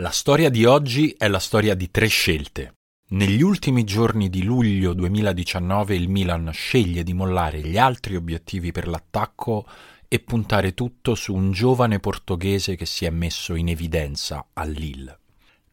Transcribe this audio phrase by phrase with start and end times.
[0.00, 2.74] La storia di oggi è la storia di tre scelte.
[3.12, 8.88] Negli ultimi giorni di luglio 2019 il Milan sceglie di mollare gli altri obiettivi per
[8.88, 9.66] l'attacco
[10.06, 15.20] e puntare tutto su un giovane portoghese che si è messo in evidenza a Lille.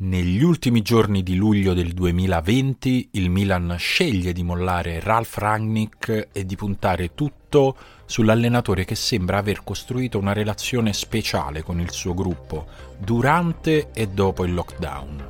[0.00, 6.46] Negli ultimi giorni di luglio del 2020 il Milan sceglie di mollare Ralf Rangnick e
[6.46, 7.76] di puntare tutto
[8.06, 14.44] sull'allenatore che sembra aver costruito una relazione speciale con il suo gruppo durante e dopo
[14.44, 15.28] il lockdown.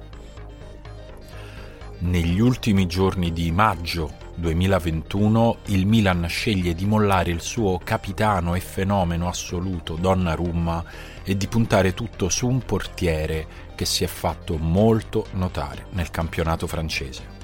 [2.00, 8.60] Negli ultimi giorni di maggio 2021 il Milan sceglie di mollare il suo capitano e
[8.60, 10.84] fenomeno assoluto Donnarumma
[11.24, 16.66] e di puntare tutto su un portiere che si è fatto molto notare nel campionato
[16.66, 17.37] francese.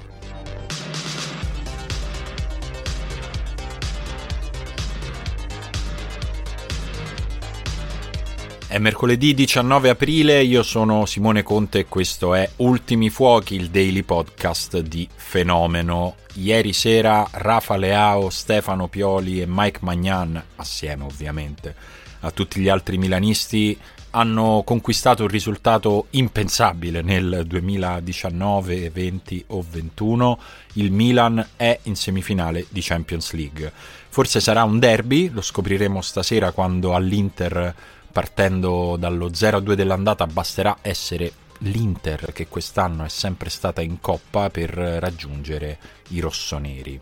[8.75, 14.03] È mercoledì 19 aprile, io sono Simone Conte e questo è Ultimi Fuochi, il daily
[14.03, 16.15] podcast di Fenomeno.
[16.33, 21.73] Ieri sera Rafa Leao, Stefano Pioli e Mike Magnan, assieme ovviamente
[22.19, 30.39] a tutti gli altri milanisti, hanno conquistato un risultato impensabile nel 2019, 20 o 21.
[30.73, 33.71] Il Milan è in semifinale di Champions League.
[34.09, 37.73] Forse sarà un derby, lo scopriremo stasera quando all'Inter
[38.15, 44.69] partendo dallo 0-2 dell'andata basterà essere l'Inter che quest'anno è sempre stata in coppa per
[44.69, 45.77] raggiungere
[46.11, 46.97] i rossoneri.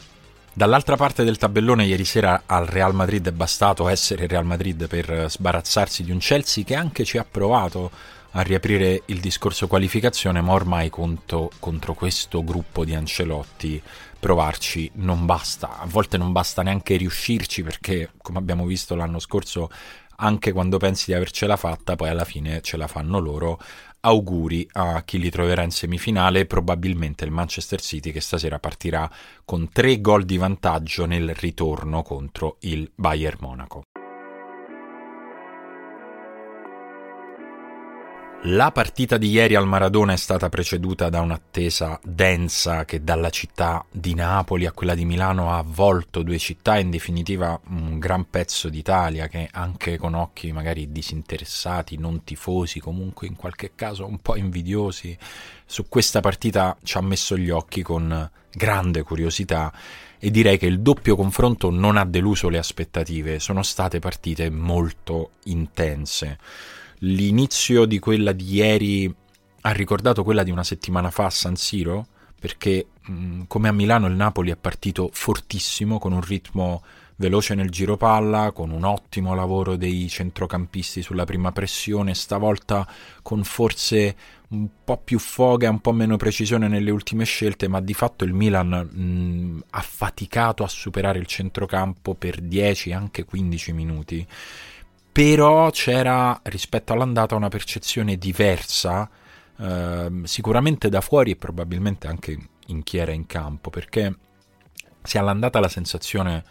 [0.52, 5.30] Dall'altra parte del tabellone ieri sera al Real Madrid è bastato essere Real Madrid per
[5.30, 7.92] sbarazzarsi di un Chelsea che anche ci ha provato
[8.32, 13.80] a riaprire il discorso qualificazione, ma ormai contro, contro questo gruppo di Ancelotti
[14.24, 15.80] provarci non basta.
[15.80, 19.70] A volte non basta neanche riuscirci perché, come abbiamo visto l'anno scorso,
[20.18, 23.60] anche quando pensi di avercela fatta, poi alla fine ce la fanno loro.
[24.02, 29.10] Auguri a chi li troverà in semifinale, probabilmente il Manchester City che stasera partirà
[29.46, 33.84] con tre gol di vantaggio nel ritorno contro il Bayern Monaco.
[38.48, 43.86] La partita di ieri al Maradona è stata preceduta da un'attesa densa che dalla città
[43.90, 48.68] di Napoli a quella di Milano ha avvolto due città, in definitiva un gran pezzo
[48.68, 54.36] d'Italia che anche con occhi magari disinteressati, non tifosi, comunque in qualche caso un po'
[54.36, 55.18] invidiosi,
[55.66, 59.72] su questa partita ci ha messo gli occhi con grande curiosità
[60.20, 65.32] e direi che il doppio confronto non ha deluso le aspettative, sono state partite molto
[65.46, 66.40] intense
[67.04, 69.16] l'inizio di quella di ieri
[69.66, 72.08] ha ricordato quella di una settimana fa a San Siro,
[72.40, 76.84] perché mh, come a Milano il Napoli è partito fortissimo, con un ritmo
[77.16, 82.88] veloce nel giro palla, con un ottimo lavoro dei centrocampisti sulla prima pressione, stavolta
[83.22, 84.16] con forse
[84.50, 88.34] un po' più foga, un po' meno precisione nelle ultime scelte, ma di fatto il
[88.34, 94.28] Milan mh, ha faticato a superare il centrocampo per 10, anche 15 minuti
[95.14, 99.08] però c'era rispetto all'andata una percezione diversa,
[99.60, 102.36] eh, sicuramente da fuori e probabilmente anche
[102.68, 104.18] in chi era in campo, perché
[105.04, 106.44] se all'andata la sensazione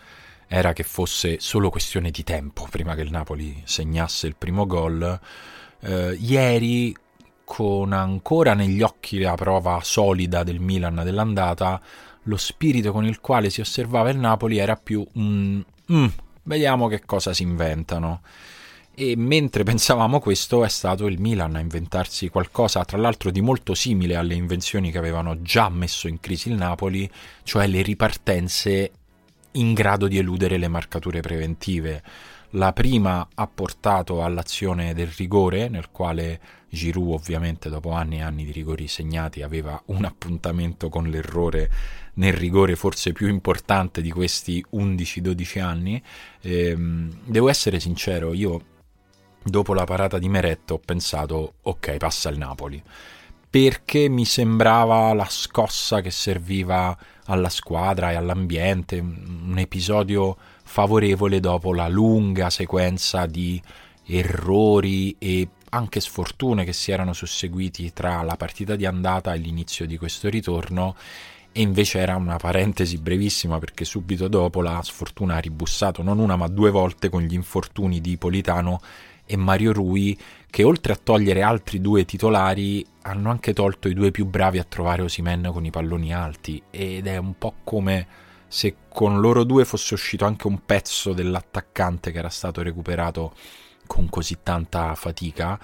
[0.46, 5.18] era che fosse solo questione di tempo prima che il Napoli segnasse il primo gol,
[5.80, 6.94] eh, ieri
[7.44, 11.80] con ancora negli occhi la prova solida del Milan dell'andata,
[12.24, 16.06] lo spirito con il quale si osservava il Napoli era più un mm,
[16.44, 18.22] vediamo che cosa si inventano.
[18.94, 23.74] E mentre pensavamo questo è stato il Milan a inventarsi qualcosa, tra l'altro di molto
[23.74, 27.10] simile alle invenzioni che avevano già messo in crisi il Napoli,
[27.42, 28.90] cioè le ripartenze
[29.52, 32.02] in grado di eludere le marcature preventive.
[32.54, 38.44] La prima ha portato all'azione del rigore, nel quale Giroud ovviamente dopo anni e anni
[38.44, 41.70] di rigori segnati aveva un appuntamento con l'errore
[42.14, 46.02] nel rigore forse più importante di questi 11-12 anni.
[46.42, 48.60] Ehm, devo essere sincero, io
[49.42, 52.82] dopo la parata di Meretto ho pensato ok passa il Napoli
[53.52, 56.96] perché mi sembrava la scossa che serviva
[57.26, 60.38] alla squadra e all'ambiente, un episodio
[60.72, 63.60] favorevole dopo la lunga sequenza di
[64.06, 69.86] errori e anche sfortune che si erano susseguiti tra la partita di andata e l'inizio
[69.86, 70.96] di questo ritorno.
[71.52, 76.36] E invece era una parentesi brevissima perché subito dopo la sfortuna ha ribussato non una
[76.36, 78.80] ma due volte con gli infortuni di Politano
[79.26, 80.18] e Mario Rui
[80.48, 84.64] che oltre a togliere altri due titolari hanno anche tolto i due più bravi a
[84.64, 86.62] trovare Osimen con i palloni alti.
[86.70, 88.21] Ed è un po' come
[88.52, 93.34] se con loro due fosse uscito anche un pezzo dell'attaccante che era stato recuperato
[93.86, 95.58] con così tanta fatica.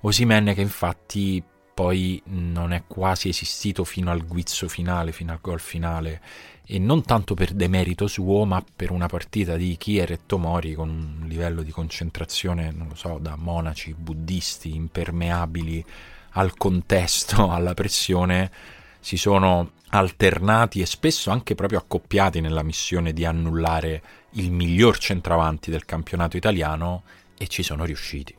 [0.00, 1.40] Osimen che infatti
[1.72, 6.20] poi non è quasi esistito fino al guizzo finale, fino al gol finale,
[6.66, 10.88] e non tanto per demerito suo, ma per una partita di Kier e Tomori con
[10.88, 15.84] un livello di concentrazione, non lo so, da monaci buddisti impermeabili
[16.30, 18.50] al contesto, alla pressione,
[18.98, 25.70] si sono alternati e spesso anche proprio accoppiati nella missione di annullare il miglior centravanti
[25.70, 27.04] del campionato italiano
[27.38, 28.36] e ci sono riusciti.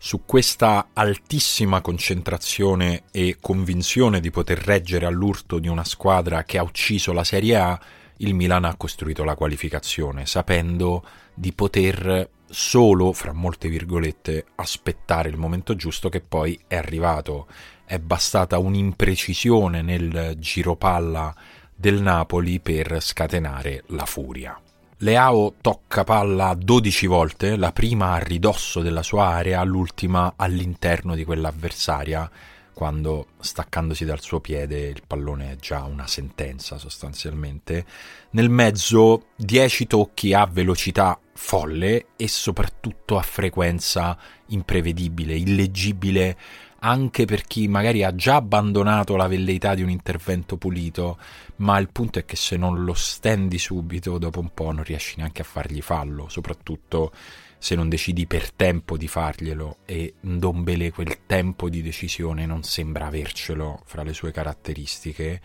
[0.00, 6.62] Su questa altissima concentrazione e convinzione di poter reggere all'urto di una squadra che ha
[6.62, 7.80] ucciso la Serie A,
[8.18, 15.36] il Milan ha costruito la qualificazione, sapendo di poter solo, fra molte virgolette, aspettare il
[15.36, 17.46] momento giusto che poi è arrivato.
[17.84, 21.34] È bastata un'imprecisione nel giro palla
[21.74, 24.60] del Napoli per scatenare la furia.
[24.98, 31.24] Leao tocca palla 12 volte, la prima a ridosso della sua area, l'ultima all'interno di
[31.24, 32.28] quella avversaria,
[32.78, 37.84] quando staccandosi dal suo piede il pallone è già una sentenza sostanzialmente.
[38.30, 44.16] Nel mezzo 10 tocchi a velocità folle e soprattutto a frequenza
[44.50, 46.38] imprevedibile, illeggibile
[46.78, 51.18] anche per chi magari ha già abbandonato la velleità di un intervento pulito,
[51.56, 55.16] ma il punto è che se non lo stendi subito, dopo un po' non riesci
[55.16, 57.10] neanche a fargli fallo, soprattutto
[57.58, 63.06] se non decidi per tempo di farglielo e Ndombele quel tempo di decisione non sembra
[63.06, 65.40] avercelo fra le sue caratteristiche.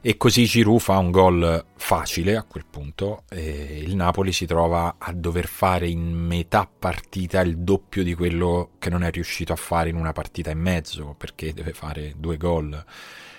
[0.00, 4.94] E così Giroud fa un gol facile a quel punto e il Napoli si trova
[4.96, 9.56] a dover fare in metà partita il doppio di quello che non è riuscito a
[9.56, 12.84] fare in una partita e mezzo perché deve fare due gol.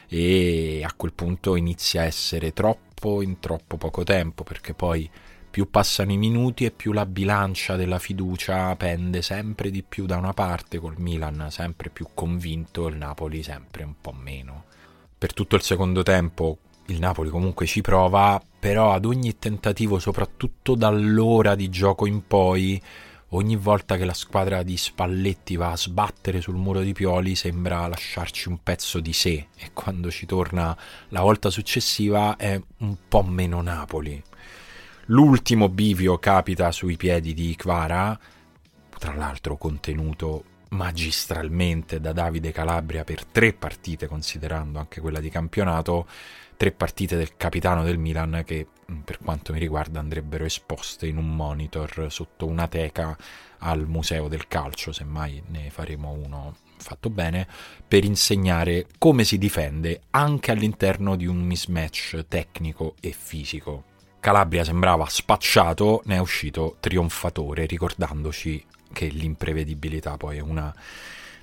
[0.10, 5.10] E a quel punto inizia a essere troppo in troppo poco tempo perché poi
[5.50, 10.18] più passano i minuti e più la bilancia della fiducia pende sempre di più da
[10.18, 14.66] una parte col Milan sempre più convinto il Napoli sempre un po' meno
[15.18, 16.60] per tutto il secondo tempo
[16.92, 22.82] il Napoli comunque ci prova, però ad ogni tentativo, soprattutto dall'ora di gioco in poi,
[23.30, 27.88] ogni volta che la squadra di Spalletti va a sbattere sul muro di Pioli sembra
[27.88, 30.76] lasciarci un pezzo di sé e quando ci torna
[31.10, 34.22] la volta successiva è un po' meno Napoli.
[35.12, 38.18] L'ultimo bivio capita sui piedi di Kvara,
[39.00, 46.08] tra l'altro contenuto magistralmente da Davide Calabria per tre partite, considerando anche quella di campionato,
[46.56, 51.18] tre partite del capitano del Milan che mm, per quanto mi riguarda andrebbero esposte in
[51.18, 53.18] un monitor sotto una teca
[53.62, 57.48] al Museo del Calcio, semmai ne faremo uno fatto bene,
[57.88, 63.89] per insegnare come si difende anche all'interno di un mismatch tecnico e fisico.
[64.20, 70.74] Calabria sembrava spacciato, ne è uscito trionfatore, ricordandoci che l'imprevedibilità poi è una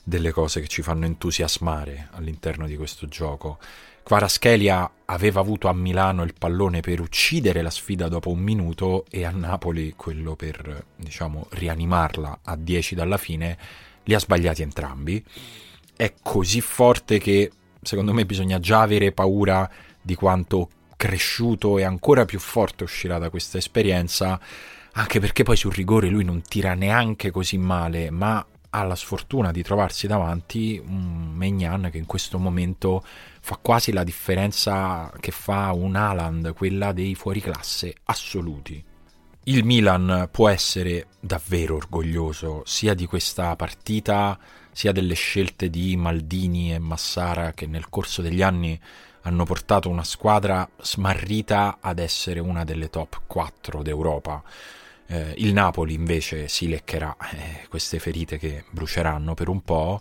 [0.03, 3.59] delle cose che ci fanno entusiasmare all'interno di questo gioco.
[4.03, 9.25] Kvaraschelia aveva avuto a Milano il pallone per uccidere la sfida dopo un minuto e
[9.25, 13.59] a Napoli quello per, diciamo, rianimarla a 10 dalla fine,
[14.05, 15.25] li ha sbagliati entrambi.
[15.97, 17.51] È così forte che
[17.83, 19.69] secondo me bisogna già avere paura
[20.01, 24.41] di quanto cresciuto e ancora più forte uscirà da questa esperienza
[24.99, 29.51] anche perché poi sul rigore lui non tira neanche così male, ma ha la sfortuna
[29.53, 33.05] di trovarsi davanti un Megnan che in questo momento
[33.41, 38.83] fa quasi la differenza che fa un Haaland, quella dei fuoriclasse assoluti.
[39.45, 44.39] Il Milan può essere davvero orgoglioso sia di questa partita,
[44.73, 48.79] sia delle scelte di Maldini e Massara che nel corso degli anni
[49.27, 54.41] hanno portato una squadra smarrita ad essere una delle top 4 d'Europa.
[55.09, 60.01] Eh, il Napoli invece si leccherà eh, queste ferite che bruceranno per un po'.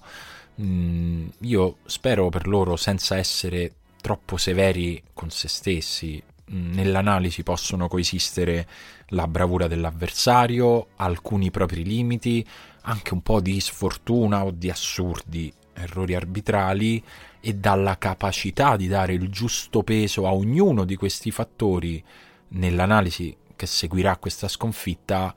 [0.61, 6.21] Mm, io spero per loro senza essere troppo severi con se stessi.
[6.51, 8.67] Mm, nell'analisi possono coesistere
[9.07, 12.45] la bravura dell'avversario, alcuni propri limiti,
[12.81, 17.03] anche un po' di sfortuna o di assurdi errori arbitrali
[17.47, 22.03] e dalla capacità di dare il giusto peso a ognuno di questi fattori
[22.47, 25.31] nell'analisi che seguirà questa sconfitta,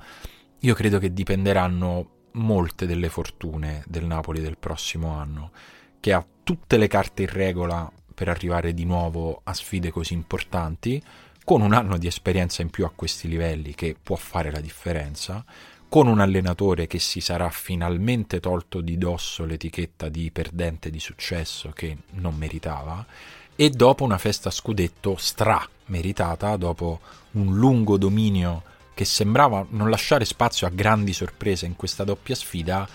[0.60, 5.50] io credo che dipenderanno molte delle fortune del Napoli del prossimo anno,
[6.00, 11.02] che ha tutte le carte in regola per arrivare di nuovo a sfide così importanti,
[11.44, 15.44] con un anno di esperienza in più a questi livelli che può fare la differenza,
[15.88, 21.70] con un allenatore che si sarà finalmente tolto di dosso l'etichetta di perdente di successo
[21.70, 23.04] che non meritava,
[23.56, 27.00] e dopo una festa scudetto stra meritata, dopo
[27.32, 28.62] un lungo dominio
[28.94, 32.86] che sembrava non lasciare spazio a grandi sorprese in questa doppia sfida,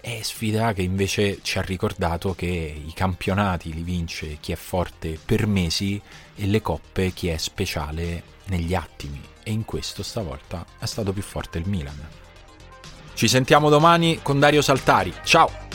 [0.00, 5.18] è sfida che invece ci ha ricordato che i campionati li vince chi è forte
[5.22, 6.00] per mesi
[6.34, 11.22] e le coppe chi è speciale negli attimi e in questo stavolta è stato più
[11.22, 12.19] forte il Milan.
[13.20, 15.12] Ci sentiamo domani con Dario Saltari.
[15.24, 15.69] Ciao!